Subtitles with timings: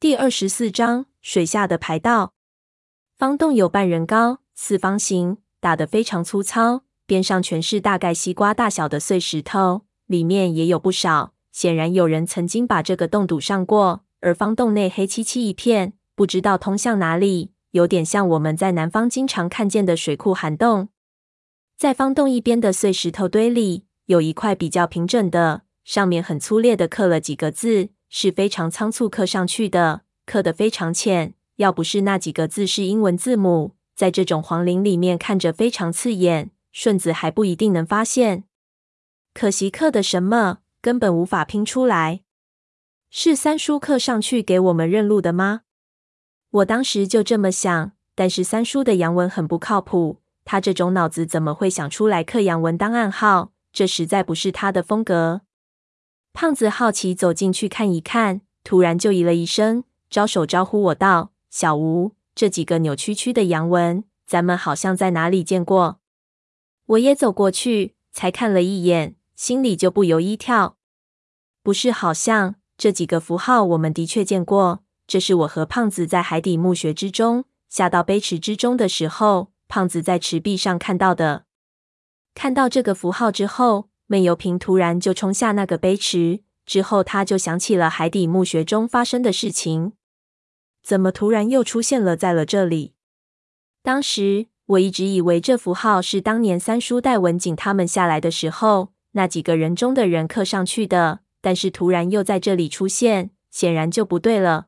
[0.00, 2.32] 第二十四章水下的排道。
[3.18, 11.34] 方洞有半人高，四方形，打得非常粗糙，边上全是大概西瓜大小的碎石头，里面也有不少。
[11.52, 14.06] 显然有人曾经把这个洞堵上过。
[14.20, 20.88] 而方洞内黑漆漆一片，不知道通向哪里，有点像我们在南方经常看见的水库涵洞。
[21.76, 27.90] 在方洞一边的碎石头堆里，有一块比较平整的，上面很粗略的刻了几个字。
[28.10, 31.32] 是非常仓促刻上去的，刻得非常浅。
[31.56, 38.44] 要不是那几个字是英文字母，在这种黄陵里面看着非常刺眼，顺子还不一定能发现。
[39.32, 42.22] 可惜刻的什么，根本无法拼出来。
[43.10, 45.62] 是三叔刻上去给我们认路的吗？
[46.50, 53.52] 我当时就这么想，但是三叔的洋文很不靠谱，他这种脑子怎么会想出来刻洋文当暗号？
[53.72, 55.42] 这实在不是他的风格。
[56.40, 66.00] 胖子好奇走进去看一看，突然就咦了一声，招手招呼我道：“小吴，这几个扭曲曲的洋文，咱们好像在哪里见过。”
[66.92, 70.78] 我也走过去，才看了一眼，心里就不由一跳。
[71.62, 74.82] 不是好像，这几个符号我们的确见过。
[75.06, 81.44] 这是我和胖子在海底墓穴之中下到杯池之中的时候，胖子在池壁上看到的。
[82.34, 83.89] 看到这个符号之后。
[84.10, 89.92] 闷油瓶突然就冲下那个杯池，之后他就想起了海底墓穴中发生的事情。
[90.82, 92.94] 怎么突然又出现了在了这里？
[93.84, 104.66] 当时我一直以为这符号是当年三叔带文景他们下来的时候，那几个人中的人刻上去的，但是突然又在这里出现，显然就不对了。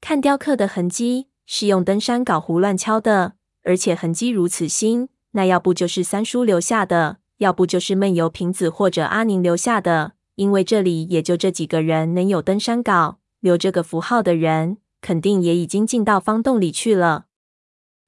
[0.00, 3.32] 看雕刻的痕迹，是用登山镐胡乱敲的，
[3.64, 7.18] 而且痕迹如此新，那要不就是三叔留下的。
[7.44, 17.26] 要不就是闷油瓶子或者阿宁留下的，因为这里也就这几个人能有登山镐，留这个符号的人，肯定也已经进到方洞里去了。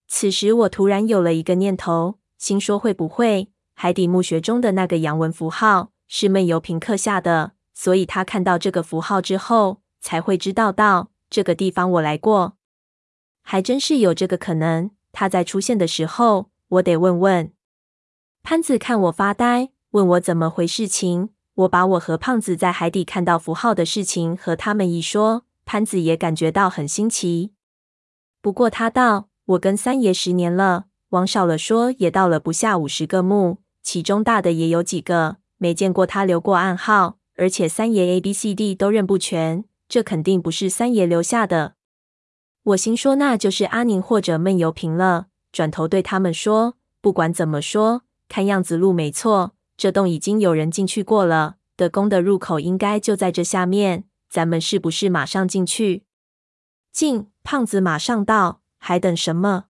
[0.08, 12.56] 此时我突然有了一个念头，心说会不会海底墓穴中的那个洋文符号是闷油瓶刻下的，所以他看到这个符号之后才会知道到这个地方我来过，
[13.42, 14.90] 还真是有这个可能。
[15.12, 17.52] 他在出现的时候，我得问问。
[18.48, 21.30] 潘子看我发呆，问我怎么回事情。
[21.54, 27.54] 我把我和胖子在海底看到符号的事情和他们一说，潘子也感觉到很新奇。
[28.40, 37.18] 不过他道：“我跟三爷十年了，往少了说也到了不下五十个墓，其中大的也有几个，没见过他留过暗号。
[37.34, 41.74] 而且三爷 A、B、C、D 都认不全，这肯定不是三爷留下的。”
[42.62, 51.56] 我心说那就是阿宁或者闷油瓶了，转头对他们说：“不管怎么说。”看样子路没错，这洞已经有人进去过了。
[51.76, 56.04] 的宫的入口应该就在这下面，咱们是不是马上进去？
[56.90, 57.26] 进！
[57.42, 59.66] 胖子马上到：“还等什么？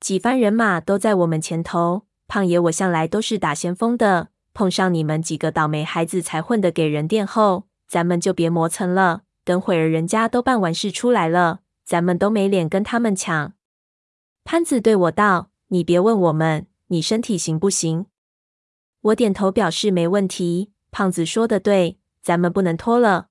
[0.00, 2.06] 几番人马都在我们前头。
[2.26, 9.22] 胖爷，我向来都是打先锋的，碰上你们几个倒霉孩子才混得给人垫后，咱们就别磨蹭了。
[9.44, 13.52] 等会儿人家都办完事出来了，咱们都没脸跟他们抢。”
[14.44, 18.06] 潘子对我道：“你别问我们。”你身体行不行？
[19.00, 20.72] 我点头表示没问题。
[20.90, 23.28] 胖子说的对，咱们不能拖了。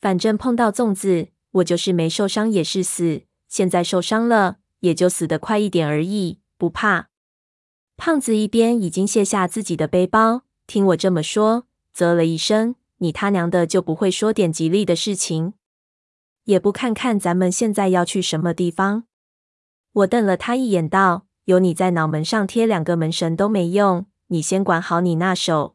[0.00, 3.22] 反正碰到粽子，我就是没受伤也是死。
[3.48, 7.08] 现在受伤了，也就死得快一点而已，不怕。
[7.96, 15.54] 胖子一边已经卸下自己的背包，听我这么说，啧了一声：“你他娘的就不会说点吉利的事情，
[16.44, 19.04] 也不看看咱们现在要去什么地方？”
[19.92, 21.26] 我瞪了他一眼，道。
[21.50, 25.74] 有你在脑门上贴两个门神都没用，你先管好你那手。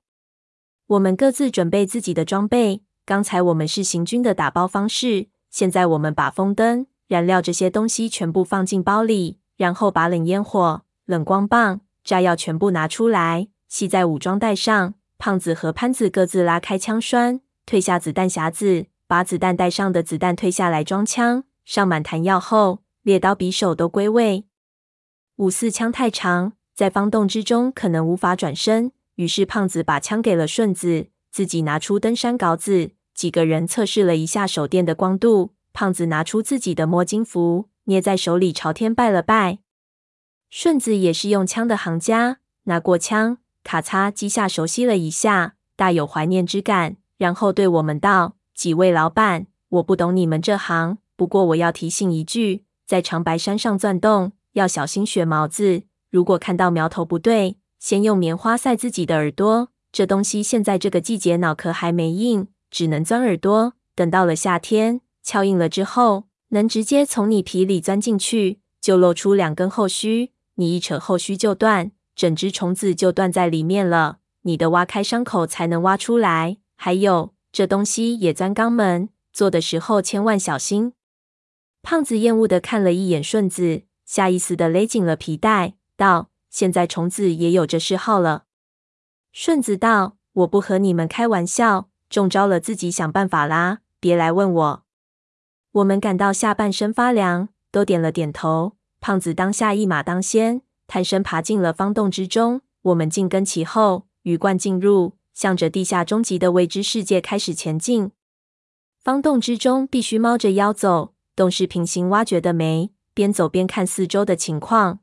[0.87, 2.83] 我们各自准备自己的装备。
[3.05, 14.93] 刚才我们是行军的打包方式，现在我们把风灯、燃料这些东西全部放进包里，然后把冷烟火、冷光棒、炸药全部拿出来，系在武装带上。
[15.17, 24.45] 胖子和潘子各自拉开枪栓，退下子弹匣子，把子弹带上的子弹退下来装枪，上满弹药后，猎刀、匕首都归位。
[25.37, 32.91] 五四枪太长，在方洞之中可能无法转身，于是胖子把枪给了顺子，自己拿出登山镐子。
[33.13, 39.59] 几个人测试了一下手电的光度，胖子拿出自己的摸金符，捏在手里朝天拜了拜。
[40.49, 59.69] 顺子也是用枪的行家，拿过枪，咔嚓击下，熟悉了一下，大有怀念之感，然后对我们道：“几位老板，我不懂你们这行，不过我要提醒一句，在长白山上钻洞。”要小心血毛子，如果看到苗头不对，先用棉花塞自己的耳朵。
[59.91, 63.73] 这东西现在这个季节脑壳还没硬，只能钻耳朵。
[63.93, 70.31] 等到了夏天，敲硬了之后，能直接从你皮里钻进去，就露出两根后须。
[70.55, 74.19] 你一扯后须就断，整只虫子就断在里面了。
[74.43, 76.57] 你的挖开伤口才能挖出来。
[76.77, 80.93] 还有，这东西也钻肛门，做的时候千万小心。
[81.81, 88.45] 胖子厌恶地看了一眼顺子，下意识地勒紧了皮带，道：“现在虫子也有这嗜好了。”
[89.33, 94.83] 顺子道：“我不和你们开玩笑，中招了自己想办法啦，别来问我。”
[95.73, 98.77] 我们感到下半身发凉，都点了点头。
[99.01, 102.61] 胖子当下一马当先，探身爬进了方洞之中。
[102.83, 108.11] 我们紧跟其后，鱼贯进入，向着地下终极的未知世界开始前进。
[109.01, 114.99] 方洞之中必须猫着腰走，洞是平行挖掘的没，边走边看四周的情况。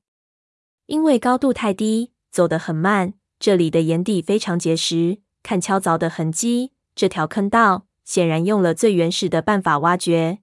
[0.86, 3.14] 因为高度太低，走得很慢。
[3.40, 6.72] 这里的岩底非常结实，看敲凿的痕迹。
[6.94, 10.38] 这条坑道显然用了最原始的办法挖掘。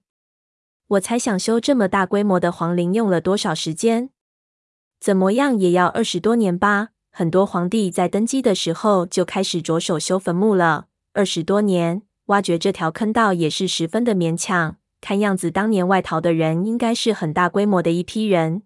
[0.88, 4.10] 我猜想修这么大规模的皇陵用了多少时间？
[4.98, 6.88] 怎么样也要二十多年吧。
[7.12, 10.88] 很多皇帝在登基的时候就开始着手修坟墓了。
[11.12, 14.76] 二十多年挖掘这条坑道也是十分的勉强。
[15.00, 18.62] 看样子当年外逃的人应该是很大规模的一批人。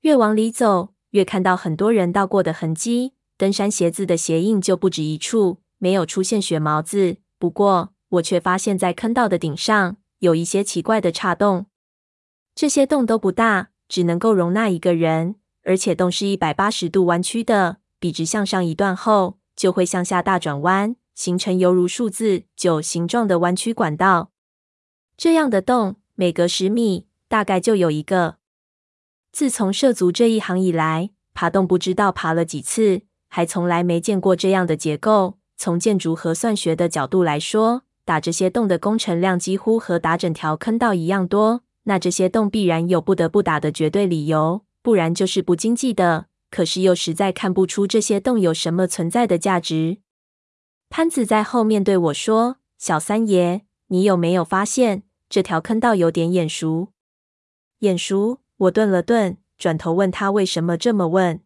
[0.00, 3.14] 越往里走，越看到很多人到过的痕迹。
[3.38, 7.18] 登山鞋子的鞋印就不止一处，没有出现血毛子。
[7.38, 9.96] 不过我却发现，在坑道的顶上。
[10.20, 11.66] 有一些奇怪的岔洞，
[12.54, 24.30] 这些洞都不大，只能够容纳一个人，而且洞是一百八十度弯曲的，笔直向上一段后，就会向下大转弯，形成犹如数字九形状的弯曲管道。
[25.16, 28.36] 这样的洞每隔十米大概就有一个。
[29.32, 35.38] 自从涉足这一行以来，爬洞不知道爬了几次，还从来没见过这样的结构。
[35.56, 46.26] 从建筑和算学的角度来说，打这些洞的工程量几乎和打整条坑道一样多，那这些洞必然有不得不打的绝对理由，不然就是不经济的。
[46.50, 49.98] 可是又实在看不出这些洞有什么存在的价值。
[50.88, 56.88] 潘子在后面对我说：“小三爷，你有没有发现这条坑道有点眼熟？”
[57.80, 58.40] 眼熟？
[58.56, 61.40] 我顿了顿，转头问他为什么这么问。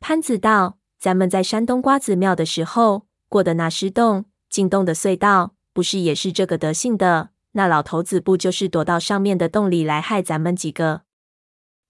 [0.00, 7.30] 潘子道：“咱们在山东瓜子庙的时候过的那尸洞，进洞的隧道。”不是也是这个德行的？
[7.52, 11.04] 那老头子不就是躲到上面的洞里来害咱们几个？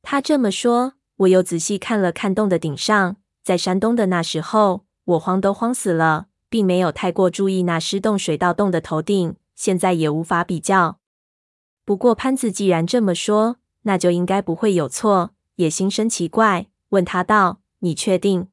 [0.02, 3.16] 他这么说，我又仔细看了看洞的顶上。
[3.43, 9.34] 在山东的那时候，我慌都慌死了，并没有太过注意那尸洞水道洞的头顶。
[9.54, 10.99] 现在也无法比较。
[11.84, 15.34] 不过潘子既然这么说，那就应该不会有错。
[15.56, 18.49] 也心生奇怪，问他道：“你确定？”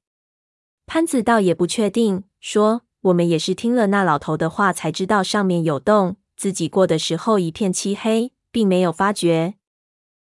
[0.85, 2.81] 潘子倒也不确定，说。
[3.03, 6.17] 我们也是听了那老头的话，才知道上面有洞。
[6.35, 9.53] 自己过的时候一片漆黑，并没有发觉。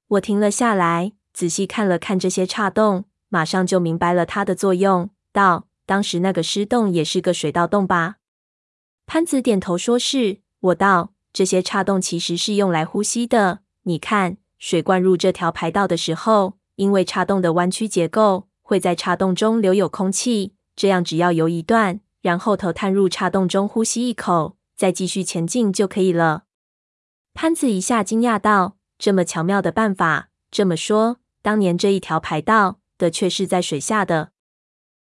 [0.09, 5.09] 我停了下来，仔细看了看这些岔洞，马上就明白了它的作用。
[5.33, 8.17] 道：当时那个尸洞也是个水道洞吧？
[9.07, 10.41] 潘子点头说是。
[10.61, 13.61] 我道：这些岔洞其实是用来呼吸的。
[13.83, 22.01] 你看，水灌入这条排道的时候，因为岔洞的弯曲结构，会在岔洞中留有空气，这样只要游一段。
[22.21, 26.43] 然后头探入岔洞中呼吸一口，再继续前进就可以了。
[27.33, 30.29] 潘子一下惊讶道：“这么巧妙的办法！
[30.51, 34.33] 这么说，当年这一条排道的确是在水下的。”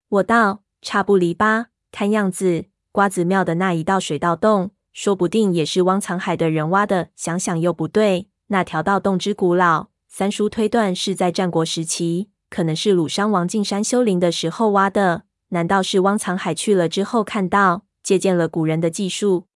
[0.08, 1.66] 我道：“差不离吧？
[1.90, 7.08] 看样子瓜子庙的那一道水道洞，说不定也是汪藏海的人挖的。
[7.16, 19.48] 想想又不对，那条道洞之古老，三叔推断是在战国时期，可能是鲁商王进山修陵的时候挖的。”难道是汪藏海去了之后看到，借鉴了古人的技术？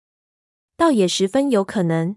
[0.77, 2.17] 倒也十分有可能。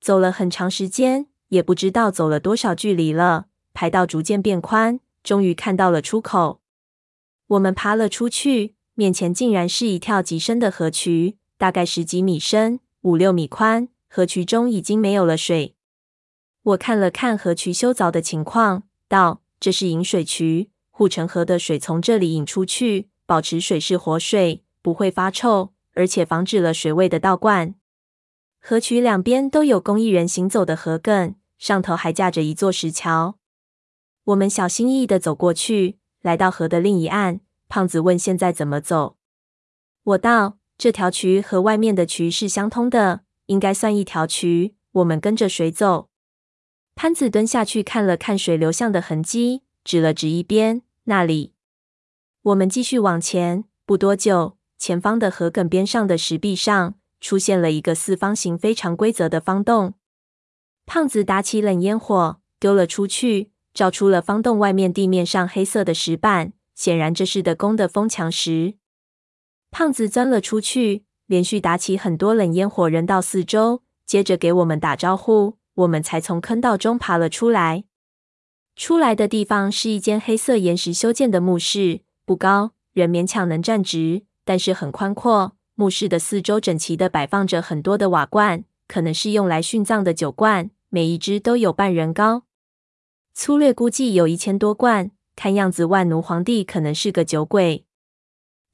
[0.00, 3.46] 走了很长时间，也不知道走了多少距离了。
[3.72, 6.60] 排道逐渐变宽，终于看到了出口。
[7.46, 13.88] 我们爬了出去，面前竟然是一条极深的河渠，大概十几米深，五六米宽。
[14.08, 15.74] 河渠中已经没有了水。
[16.62, 27.74] 我看了看河渠修凿的情况，道：“这是引水渠。”护城河的水从这里引出去，保持水是活水，不会发臭，而且防止了水位的倒灌。
[28.60, 33.36] 河渠两边都有供艺人行走的河埂，上头还架着一座石桥。
[34.24, 37.40] 我们小心翼翼地走过去，来到河的另一岸。
[37.68, 39.16] 胖子问：“现在怎么走？”
[40.02, 44.76] 我道：“这条渠和外面的渠是相通的，应该算一条渠。
[44.92, 46.08] 我们跟着水走。”
[46.94, 50.82] 潘子蹲下去看了看水流向的痕迹，指了指一边。
[51.04, 51.52] 那里，
[52.42, 53.64] 我们继续往前。
[53.84, 59.94] 不多久，前方的河埂边上的石壁上出现了一个四方形、非常规则的方洞。
[60.86, 66.52] 胖子打起冷烟火，丢了出去，照出了方洞外面地面上黑色的石板。
[66.74, 68.74] 显然这是的宫的封墙石。
[69.70, 77.84] 胖子钻了出去，连续打起很多冷烟火，扔到四周，接着给我们打招呼，我们才从坑道中爬了出来。
[78.74, 85.52] 出来的地方是一间黑色岩石修建的墓室，不高，人勉强能站直，但是很宽阔。
[85.74, 92.44] 墓室的四周整齐地摆放着很多的瓦罐，可能是用来殉葬的酒罐，每一只都有半人高，
[93.34, 95.10] 粗略估计有一千多罐。
[95.36, 97.84] 看样子万奴皇帝可能是个酒鬼。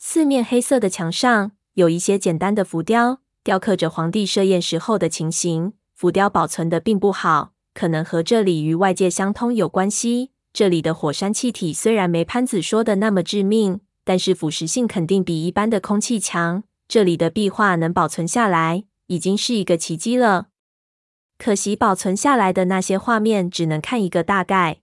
[0.06, 5.72] 四面黑色的墙上有一些简单的浮雕，雕刻着皇帝设宴时候的情形。
[5.94, 7.54] 浮雕保存得并不好。
[7.72, 10.32] 可能和这里与外界相通有关系。
[10.52, 16.64] 这里的火山气体虽然没潘子说的那么致命，但是腐蚀性肯定比一般的空气强。
[16.86, 20.48] 这里的壁画能保存下来，已经是一个奇迹了。
[21.38, 24.82] 可惜保存下来的那些画面只能看一个大概。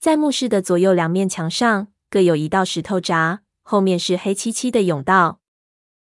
[0.00, 5.40] 在墓室的左右两面墙上各有一道石头闸，后面是黑漆漆的甬道。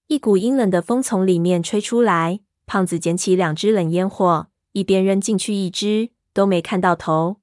[0.07, 4.47] 一股阴冷的风从里面吹出来，胖子捡起两只冷烟火。
[4.73, 7.37] 一边扔进去一只，都没看到头。